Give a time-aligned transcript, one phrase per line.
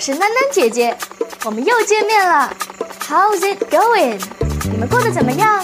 [0.00, 0.96] 是囡囡姐姐，
[1.44, 2.50] 我们又见面了。
[3.06, 4.18] How's it going？
[4.72, 5.62] 你们过得怎么样？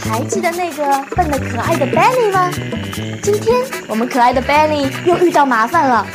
[0.00, 0.82] 还记得那个
[1.14, 2.50] 笨的可爱的 Benny 吗？
[3.22, 6.06] 今天我们可爱的 Benny 又遇到麻烦了，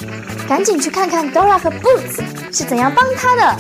[0.49, 3.55] 赶紧去看看 Dora 和 Boots 是怎样帮他的。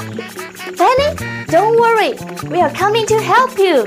[0.75, 3.85] Benny，don't worry，we are coming to help you。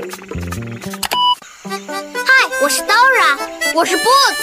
[1.67, 3.37] 嗨，我是 Dora，
[3.75, 4.39] 我是 Boots。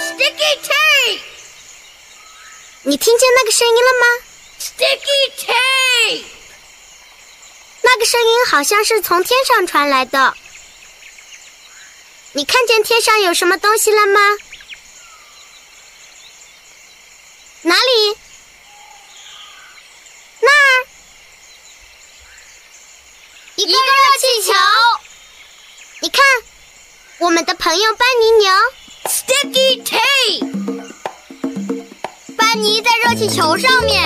[0.00, 1.20] Sticky tape，
[2.82, 4.31] 你听见那个声音了吗
[4.62, 6.24] ？Sticky tape，
[7.82, 10.36] 那个声音好像是从天上传来的。
[12.34, 14.20] 你看见天上有什么东西了吗？
[17.62, 18.16] 哪里？
[20.40, 20.86] 那儿，
[23.56, 23.78] 一个热
[24.20, 24.52] 气球。
[26.02, 26.24] 你看，
[27.18, 28.52] 我们的朋友班尼牛。
[29.06, 30.51] Sticky tape。
[32.82, 34.02] 在热气球上面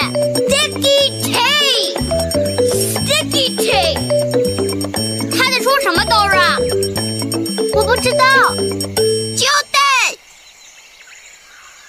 [0.49, 1.33] ，Sticky
[2.03, 3.99] tape，Sticky tape，
[5.37, 6.59] 他在说什么，Dora？
[7.75, 8.55] 我不知道。
[9.37, 9.79] 胶带，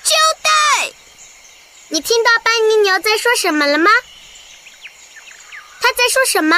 [0.04, 0.50] 胶带，
[1.90, 3.92] 你听到班尼牛在说什么了吗？
[5.82, 6.58] 他在说什么？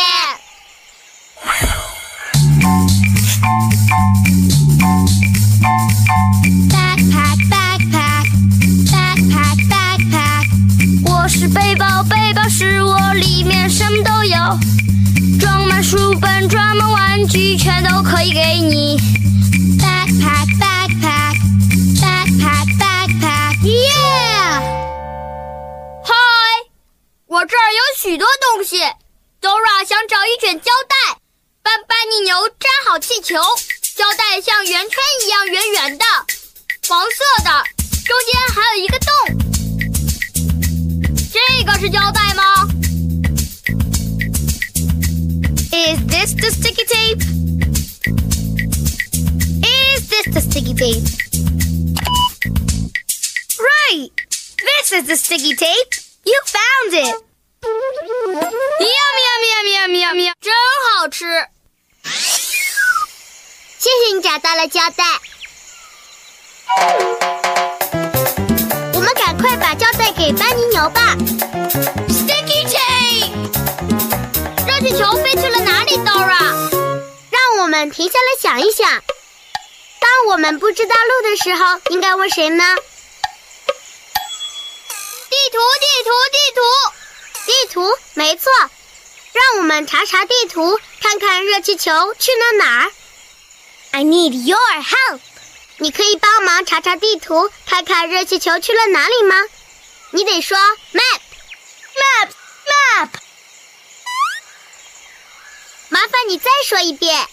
[17.35, 18.97] 满玩具，全都可以给你。
[19.79, 21.35] Backpack, backpack,
[22.01, 24.63] backpack, backpack, yeah！
[26.05, 26.15] 嗨，
[27.27, 28.79] 我这儿有许多东西。
[29.41, 31.19] Dora 想找一卷胶带，
[31.63, 33.35] 帮班尼牛粘好气球。
[33.97, 36.05] 胶带像圆圈一样圆圆的，
[36.89, 37.65] 黄色的，
[38.05, 39.09] 中间还有一个洞。
[41.33, 42.69] 这个是胶带吗
[45.74, 47.24] ？Is this the sticky tape?
[49.64, 51.04] Is this the sticky tape?
[53.60, 54.12] Right!
[54.58, 55.96] This is the sticky tape!
[56.26, 57.16] You found it!
[57.64, 60.34] Yum, yum, yum, yum, yum, yum.
[60.42, 60.54] 真
[60.86, 61.26] 好吃！
[63.78, 65.04] 谢谢你找到了胶带。
[68.94, 71.16] 我们赶快把胶带给班尼牛吧。
[72.08, 73.50] Sticky tape!
[74.82, 75.63] 气球飞去了哪里，Dora？
[75.63, 75.63] 让我
[77.75, 78.89] 们停下来想一想。
[79.99, 82.65] 当我们不知道路的时候，应该问谁呢？
[85.29, 86.63] 地图，地图，地图，
[87.47, 88.53] 地图，没错。
[89.33, 92.93] 让我们查查地图，看看热气球去了哪儿。
[93.91, 95.19] I need your help。
[95.79, 99.35] 你可以帮忙查查地图，看看热气球去了哪里吗？
[100.11, 100.57] 你得说
[100.93, 102.29] map，map，map。
[105.89, 107.27] 麻烦你再说一遍。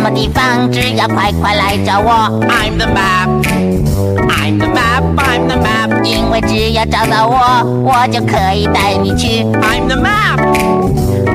[0.00, 2.10] 么地方，只要快快来找我。
[2.48, 3.28] I'm the map.
[4.28, 5.02] I'm the map.
[5.16, 6.04] I'm the map.
[6.04, 7.36] 因为只要找到我，
[7.84, 9.44] 我就可以带你去。
[9.44, 10.40] I'm the map.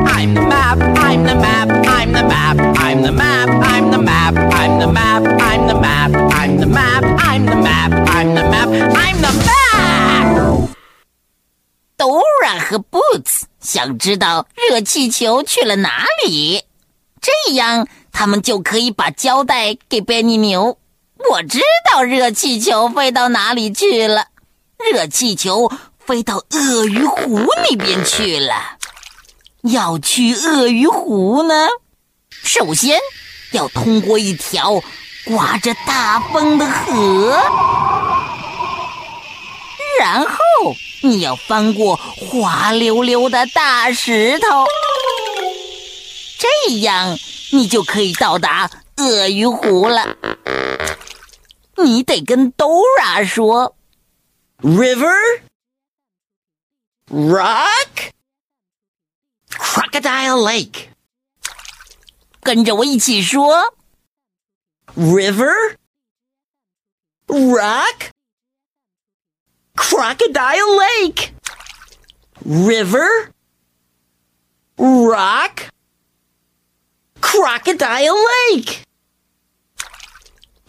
[0.08, 0.78] I'm the map.
[0.98, 1.70] I'm the map.
[1.86, 2.58] I'm the map.
[2.76, 3.48] I'm the map.
[3.64, 4.36] I'm the map.
[4.52, 5.24] I'm the map.
[5.40, 6.12] I'm the map.
[6.32, 7.04] I'm the map.
[7.20, 7.94] I'm the map.
[8.10, 8.70] I'm the map.
[8.94, 9.56] I'm the map.
[11.98, 16.64] Dora 和 Boots 想知道热气球去了哪里，
[17.26, 20.78] 这样他们就可以把胶带给贝尼牛。
[21.32, 21.60] 我知
[21.92, 24.28] 道热气球飞到哪里去了，
[24.78, 28.54] 热气球飞到鳄鱼湖那边去了。
[29.64, 31.68] 要去鳄鱼湖呢，
[32.44, 33.00] 首先
[33.54, 34.84] 要通过一条
[35.26, 37.42] 刮着大风的河。
[40.00, 40.38] 然后
[41.02, 44.66] 你要翻过滑溜溜的大石头，
[46.68, 47.18] 这样
[47.52, 50.16] 你就可以到达鳄鱼湖了。
[51.78, 53.76] 你得跟 Dora 说
[54.60, 55.42] River.
[57.08, 58.12] Rock.
[59.50, 60.90] Crocodile Lake.
[62.42, 63.76] 跟着我一起说
[64.96, 65.78] River.
[67.28, 68.12] Rock.
[69.76, 71.34] Crocodile Lake.
[72.46, 73.32] River.
[74.78, 75.75] Rock.
[77.25, 78.83] Crocodile Lake.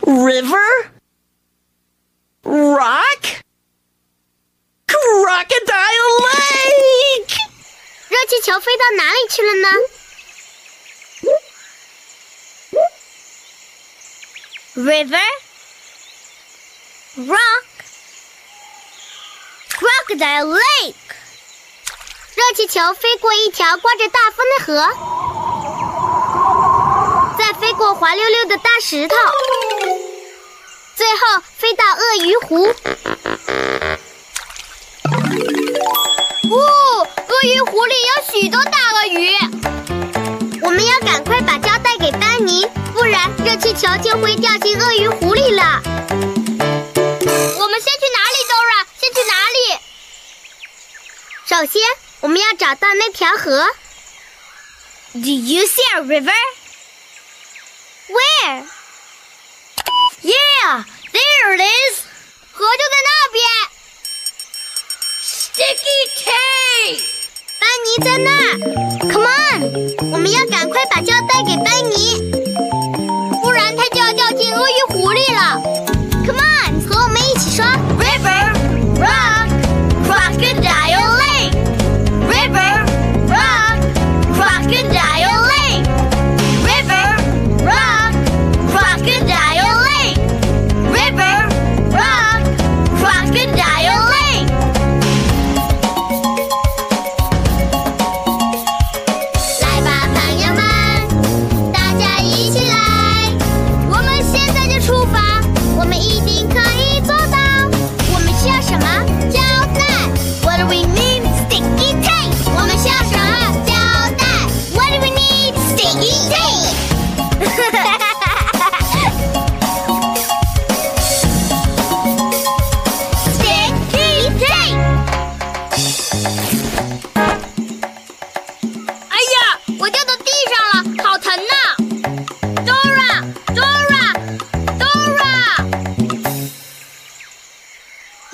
[0.02, 0.92] River.
[2.44, 3.42] Rock.
[4.88, 7.36] Crocodile Lake.
[8.10, 9.69] 热气球飞到哪里去了呢？
[14.74, 15.19] River,
[17.28, 17.66] rock,
[19.69, 20.96] crocodile lake。
[22.36, 25.44] 热气球飞过一条刮着大风的河，再飞
[27.76, 29.14] 过滑溜溜的大石头，
[30.96, 32.75] 最后飞到鳄鱼湖。
[36.50, 39.37] 哦，鳄鱼湖里有许多大鳄鱼。
[40.62, 45.82] 我们要赶快把胶带给班尼，不然热气球就会掉进鳄鱼湖里了。
[45.84, 48.87] 我们先去哪里，Dora？
[48.99, 49.78] 先去哪里？
[51.44, 51.82] 首先，
[52.20, 53.67] 我们要找到那条河。
[55.12, 56.32] Do you see a river?
[58.08, 58.64] Where?
[60.23, 62.03] Yeah, there it is.
[62.53, 63.44] 河就在那边。
[65.23, 67.03] Sticky tape.
[67.58, 68.58] 班尼在那儿
[69.11, 72.31] ，Come on，我们要赶快把胶带给班尼，
[73.43, 75.61] 不然他就要掉进鳄鱼湖里了。
[76.25, 77.64] Come on，和我们一起说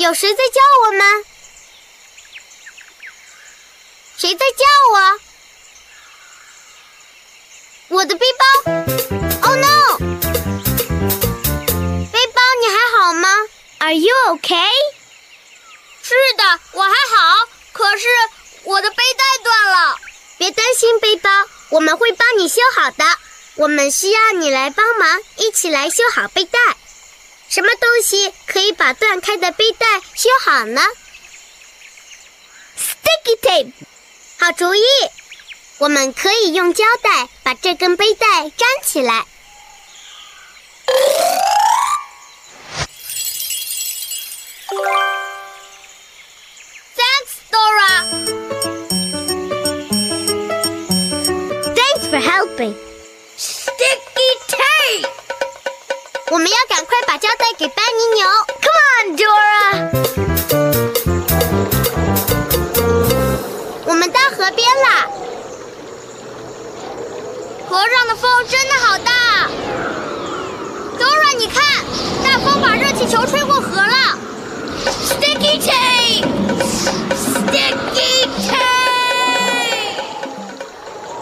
[0.03, 1.25] 有谁在叫我们？
[4.19, 4.99] 谁在叫我？
[7.99, 8.45] 我的背包
[9.43, 9.99] ！Oh no！
[12.11, 13.29] 背包，你还好吗
[13.79, 14.69] ？Are you okay？
[16.03, 18.09] 是的，我还好，可是
[18.65, 20.01] 我的背带断了。
[20.37, 21.31] 别担心，背包，
[21.69, 23.05] 我们会帮你修好的。
[23.55, 26.59] 我们需要你来帮忙，一起来修好背带。
[27.53, 30.81] 什么东西可以把断开的背带修好呢
[32.79, 33.73] ？Sticky tape，
[34.39, 34.81] 好主意。
[35.77, 39.27] 我们可以用胶带把这根背带粘起来。
[46.97, 48.07] Thanks, Dora.
[51.75, 52.92] Thanks for helping.
[56.33, 58.27] 我们要赶快把胶带给班尼牛。
[58.65, 59.93] Come on, Dora.
[63.85, 65.07] 我们到河边啦。
[67.69, 69.51] 河上的风真的好大。
[70.99, 71.85] Dora，你看，
[72.25, 74.19] 大风把热气球吹过河了。
[75.05, 76.31] Sticky tape，Sticky
[78.49, 80.01] tape。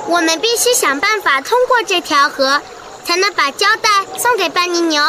[0.07, 2.63] 我们必须想办法通过这条河，
[3.11, 5.03] 才能把胶带送给班尼牛。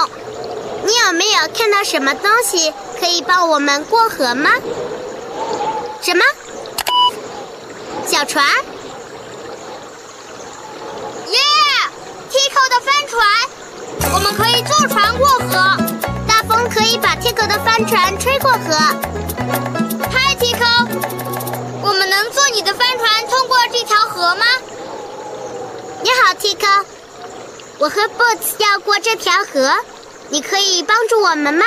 [0.88, 4.50] 你有没有看到什么东西可以帮我们过河吗？
[6.01, 6.24] 什么？
[8.08, 8.43] 小船？
[11.27, 11.38] 耶
[12.31, 13.22] ！Tico 的帆船，
[14.15, 15.77] 我们可以坐船过河。
[16.27, 18.74] 大风可以把 Tico 的帆船吹过河。
[20.10, 20.88] 嗨，Tico，
[21.84, 24.46] 我们能坐你的帆船通过这条河吗？
[26.01, 26.84] 你好，Tico，
[27.82, 29.74] 我和 Boots 要过这条河，
[30.30, 31.66] 你可以帮助我们吗？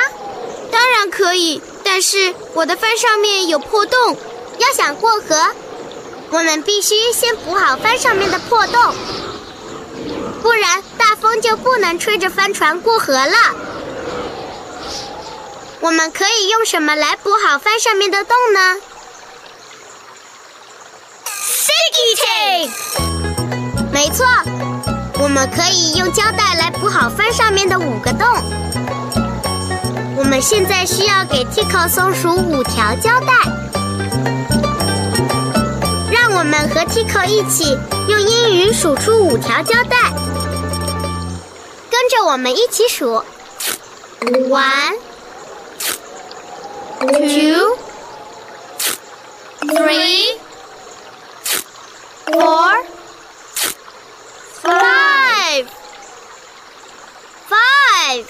[0.71, 4.17] 当然可以，但是我的帆上面有破洞，
[4.57, 5.47] 要想过河，
[6.29, 8.95] 我们必须先补好帆上面的破洞，
[10.41, 13.35] 不然大风就不能吹着帆船过河了。
[15.81, 18.77] 我们可以用什么来补好帆上面的洞呢
[21.43, 22.71] ？Sticky tape。
[23.91, 24.25] 没错，
[25.17, 28.27] 我们可以用胶带来补好帆上面的五个洞。
[30.17, 33.33] 我们现在需要给 Tico 松鼠五条胶带，
[36.11, 40.11] 让我们和 Tico 一起用英语数出五条胶带，
[41.89, 43.23] 跟着我们一起数。
[44.21, 44.95] ：one,
[46.99, 47.77] two,
[49.61, 50.37] three,
[52.25, 52.83] four,
[54.63, 55.67] five,
[57.49, 58.25] five。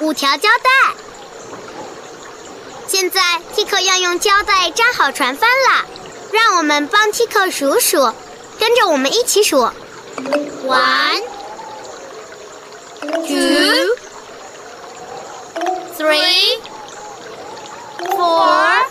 [0.00, 0.94] 五条胶带。
[2.86, 3.20] 现在
[3.54, 5.84] Tico 要用胶带粘好船帆了，
[6.32, 8.12] 让我们帮 Tico 数数，
[8.58, 9.70] 跟着我们一起数
[10.66, 11.22] ：one,
[13.00, 13.96] two,
[15.96, 16.58] three,
[18.10, 18.84] four,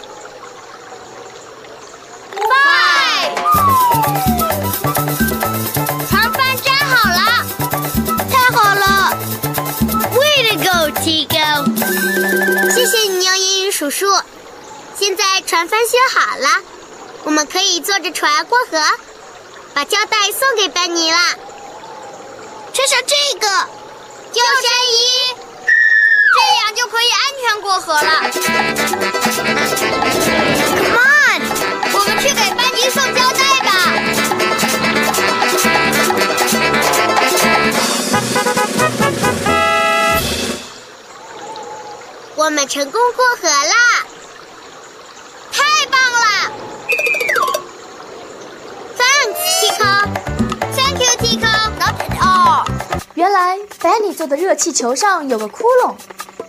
[13.83, 14.07] 数数。
[14.97, 16.47] 现在船帆修好了，
[17.25, 18.81] 我们可以坐着船过河，
[19.73, 21.17] 把胶带送给班尼了。
[22.73, 23.47] 穿上这个
[24.31, 25.35] 救生衣，
[26.33, 28.31] 这样就可以安全过河了。
[30.71, 31.41] Come on，
[31.91, 33.42] 我们去给班尼送胶带
[42.43, 44.03] 我们成功过河啦！
[45.49, 46.51] 太棒了
[48.97, 49.87] ！Thanks, Tico.
[50.75, 51.53] Thank you, Tico.
[51.79, 52.67] Not at all.
[53.13, 55.95] 原来 Benny 做的热气球上有个窟窿，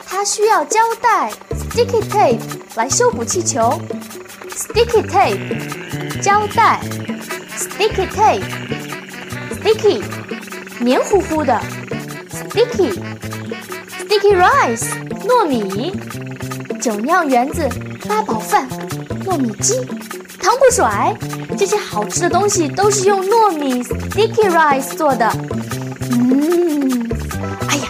[0.05, 2.41] 它需要胶带 （sticky tape）
[2.75, 3.81] 来修补气球。
[4.53, 6.81] sticky tape，胶带
[7.57, 10.03] ；sticky tape，sticky，
[10.81, 11.57] 黏糊糊的
[12.51, 14.89] ；sticky，sticky rice，
[15.25, 15.93] 糯米；
[16.81, 17.69] 酒酿圆子、
[18.09, 18.69] 八宝饭、
[19.25, 19.81] 糯米鸡、
[20.41, 21.15] 糖不甩，
[21.57, 25.31] 这些好吃的东西都是用糯米 sticky rice 做的。
[26.13, 27.11] 嗯，
[27.69, 27.89] 哎呀，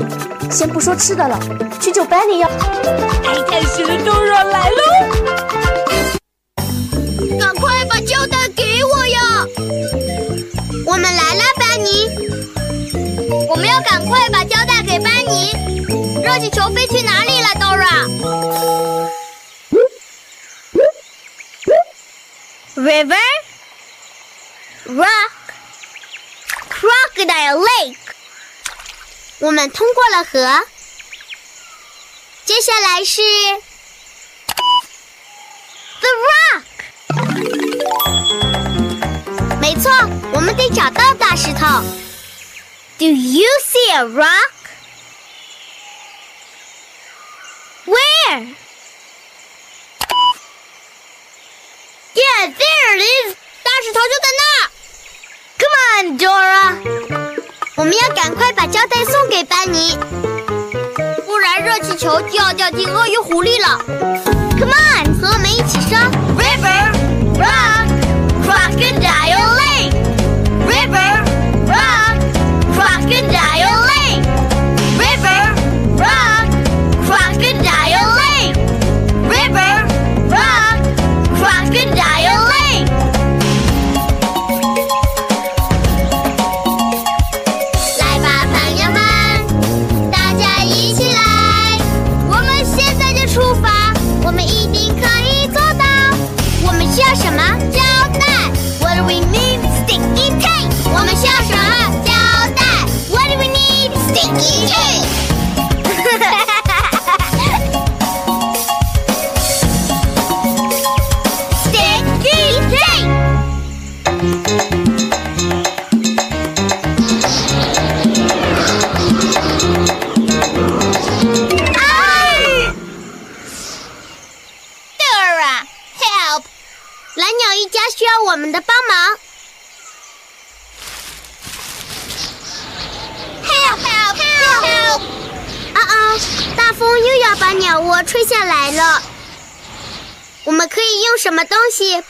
[0.50, 1.38] 先不说吃的了，
[1.80, 2.48] 去救 Benny 要。
[2.48, 5.33] 爱探险的 Dora 来喽！
[16.44, 17.48] 气球飞去哪里了
[22.74, 23.16] ，Dora？River,
[24.88, 25.30] rock,
[26.68, 27.96] crocodile lake。
[29.38, 30.66] 我们通过了河，
[32.44, 33.22] 接下来是
[36.02, 36.64] the rock。
[39.62, 39.90] 没错，
[40.34, 41.82] 我们得找到大石头。
[42.98, 44.50] Do you see a rock?
[47.86, 48.46] Where?
[52.14, 53.36] Yeah, there it is.
[53.62, 54.70] 大石头就在那儿。
[55.58, 56.66] Come on, Dora.
[57.76, 59.98] 我们要赶快把胶带送给班尼，
[61.26, 63.78] 不然热气球就要掉进鳄鱼湖里了。
[64.58, 65.98] Come on，和我们一起说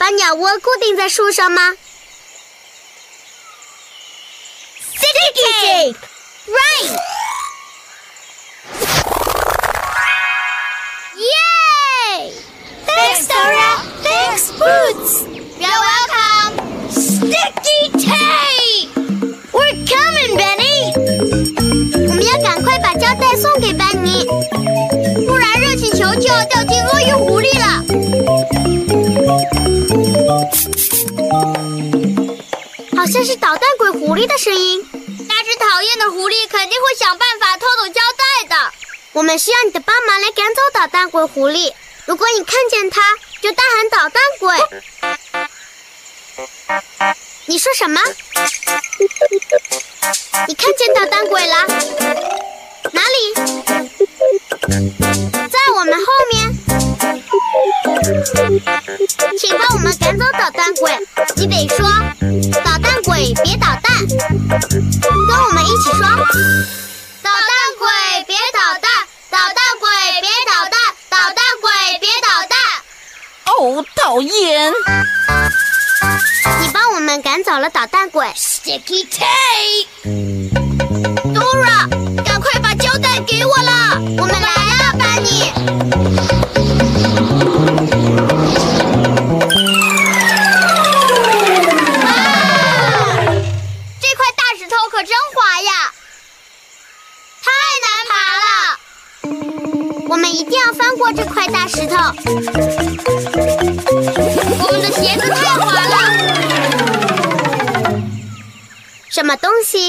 [0.04, 1.72] 把鸟窝固定在树上吗？
[32.96, 34.86] 好像是捣蛋鬼狐狸的声音。
[35.28, 38.72] 那只讨厌的狐狸肯定会想办法偷走胶带的。
[39.12, 41.72] 我们需要你的帮忙来赶走捣蛋鬼狐狸。
[42.06, 43.00] 如果你看见它，
[43.40, 44.56] 就大喊“捣蛋鬼”。
[47.46, 48.00] 你说什么？
[50.48, 51.66] 你看见捣蛋鬼了？
[52.92, 53.34] 哪里？
[55.48, 56.33] 在我们后面。
[59.38, 60.92] 请帮我们赶走捣蛋鬼。
[61.36, 61.86] 你得说
[62.64, 66.00] ：“捣蛋鬼，别捣蛋。”跟我们一起说
[67.22, 67.88] ：“捣蛋鬼，
[68.26, 68.90] 别捣蛋！
[69.30, 70.78] 捣蛋鬼，别捣蛋！
[71.10, 72.58] 捣蛋鬼，别捣蛋！”
[73.46, 74.72] 哦，讨厌！
[76.60, 78.32] 你帮我们赶走了捣蛋鬼。
[78.36, 80.83] Sticky tape。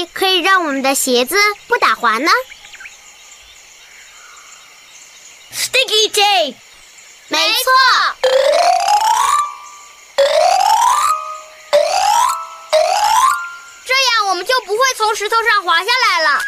[0.04, 2.30] 可以让我们的鞋子不打滑呢
[5.54, 6.56] ？Sticky tape。
[7.28, 7.72] 没错，
[13.84, 16.40] 这样我们就不会从石头上滑下来了。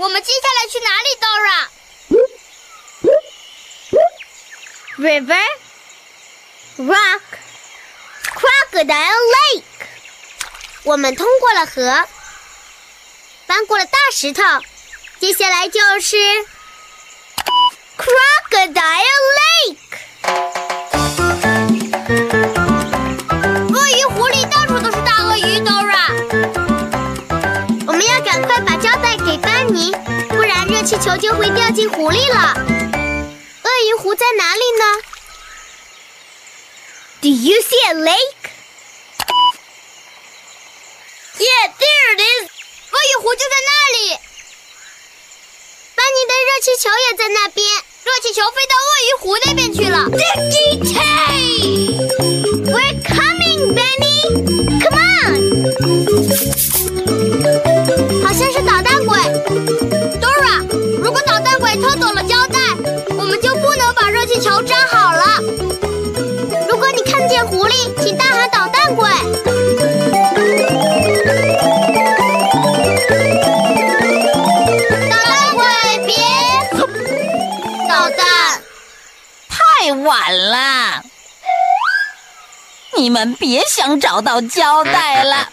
[0.00, 1.10] 我们接下来去哪里
[4.96, 5.46] ，Dora？River,
[6.78, 7.20] rock,
[8.34, 9.62] crocodile lake。
[10.84, 12.08] 我们通过了河，
[13.46, 14.42] 翻过了大石头，
[15.20, 16.16] 接下来就是
[17.98, 18.72] crocodile
[19.36, 19.79] lake。
[29.70, 29.92] 给班尼，
[30.28, 32.54] 不然热气球就会掉进湖里了。
[32.56, 34.84] 鳄鱼湖在哪里呢
[37.20, 38.50] ？Do you see a lake?
[41.38, 42.50] Yeah, there it is。
[42.90, 44.18] 鳄鱼湖就在那里，
[45.94, 47.66] 班尼的热气球也在那边。
[48.02, 50.08] 热气球飞到鳄鱼湖那边去了。
[80.04, 81.04] 晚了，
[82.96, 85.48] 你们别想找到胶带了。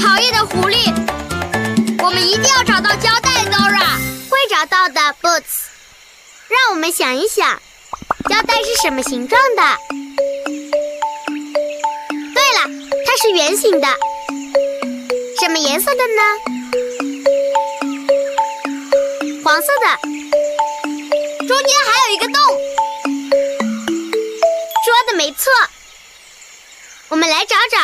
[0.00, 0.92] 讨厌的狐狸，
[2.02, 3.98] 我们一定要找到胶带，Dora。
[4.28, 5.68] 会找到的，Boots。
[6.48, 7.60] 让我们想一想，
[8.28, 9.62] 胶带是什么形状的？
[12.34, 12.68] 对了，
[13.04, 13.88] 它是圆形的。
[15.40, 16.59] 什么颜色的呢？
[19.60, 19.86] 黄色的。
[21.46, 22.34] 中间还有一个洞，
[24.82, 25.52] 说的没错。
[27.08, 27.76] 我们来找找，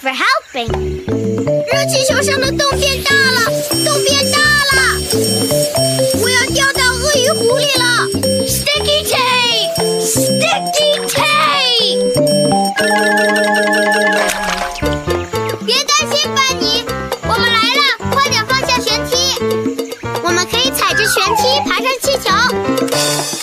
[0.00, 0.70] For helping.
[1.66, 3.50] 热气球上的洞变大了，
[3.84, 4.80] 洞变大了，
[6.22, 8.06] 我要掉到鳄鱼湖里了。
[8.46, 9.74] Sticky tape!
[10.00, 12.14] Sticky tape!
[15.66, 16.84] 别担心，班尼，
[17.24, 17.80] 我们来了，
[18.14, 19.12] 快点放下旋梯。
[20.22, 22.30] 我们可以踩着旋梯爬上气球。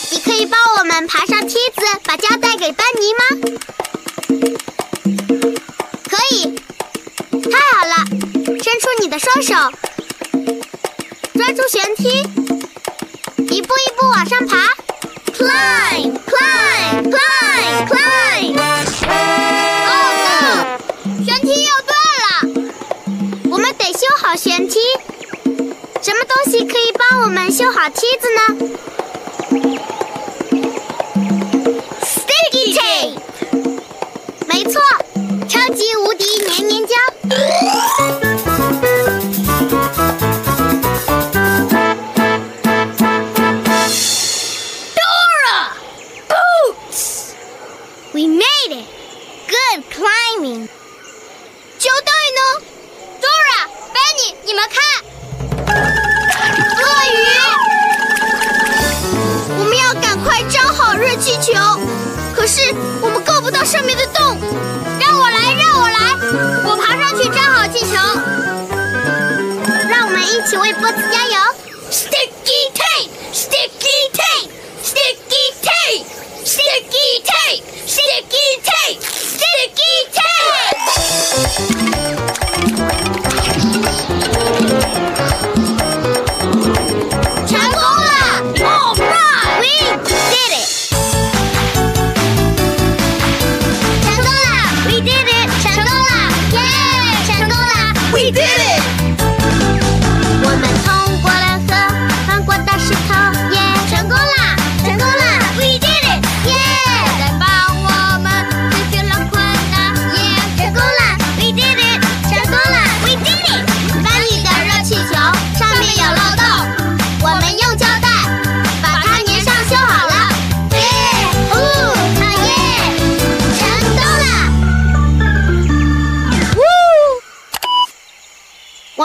[0.09, 3.23] 你可以帮我们爬上梯子，把胶带给班尼吗？
[11.67, 12.21] 旋梯，
[13.49, 14.55] 一步一步往上爬。
[15.33, 18.55] Climb, climb, climb, climb.
[19.87, 20.03] Oh
[20.41, 20.45] no！
[21.25, 22.29] 旋梯要断了，
[23.49, 24.79] 我们得修好旋梯。
[26.01, 28.41] 什么东西可以帮我们修好梯子呢
[32.03, 33.19] ？Sticky tape。
[34.45, 34.79] 没错，
[35.49, 36.95] 超级无敌黏黏胶。
[70.35, 71.37] 一起为波子加油
[71.89, 73.09] ！Sticky tape!
[73.31, 74.51] Sticky tape!
[74.83, 76.05] Sticky tape!
[76.43, 77.63] Sticky tape!
[77.87, 78.99] Sticky tape!
[78.99, 80.59] Sticky tape!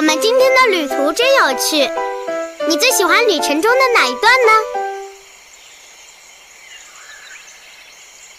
[0.01, 1.87] 我们今天的旅途真有趣，
[2.67, 4.53] 你最喜欢旅程中的哪一段呢？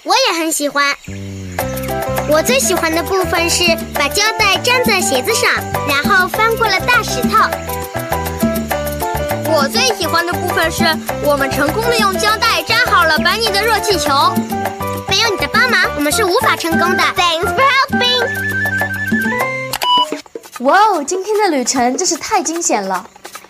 [0.02, 0.98] 我也很喜欢。
[2.28, 5.52] 我最喜欢的部分是把胶带粘在鞋子上，
[5.88, 7.38] 然后翻过了大石头。
[9.54, 10.84] 我最喜欢的部分是
[11.24, 14.10] 我们成功的用胶带粘好了班尼的热气球。
[15.08, 17.04] 没有你的帮忙，我们是无法成功的。
[17.16, 18.42] Thanks for helping。
[20.62, 23.04] 哇哦，今天的旅程真是太惊险了！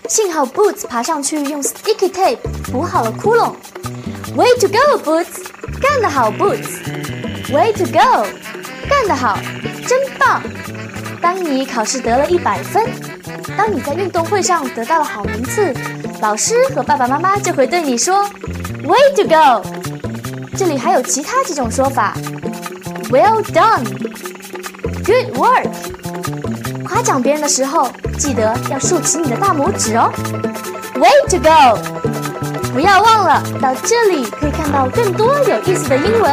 [0.08, 2.38] 幸好 Boots 爬上去用 sticky tape
[2.72, 3.54] 补好了窟窿。
[4.38, 5.44] Way to go, Boots！
[5.82, 8.26] 干得好，Boots！Way to go！
[8.90, 9.38] 干得好，
[9.86, 10.42] 真棒！
[11.22, 12.90] 当你考试得了一百分，
[13.58, 15.74] 当你在运动会上得到了好名次，
[16.22, 18.24] 老师和爸爸妈妈就会对你说
[18.86, 19.62] Way to go！
[20.58, 22.16] 这里还有其他几种说法
[23.10, 25.68] ：Well done！Good work！
[27.02, 30.14] 夸奖别人的时候，记得要竖起你的大拇指哦。
[31.00, 31.80] Way to go！
[32.72, 36.32] 不要忘了，到这里可以看到更多有意思的英文。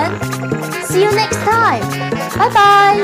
[0.87, 1.81] See you next time！
[2.37, 2.99] 拜拜。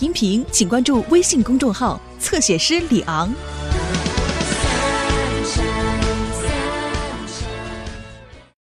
[0.00, 3.30] 音频，请关注微信公众号“侧写师李昂”。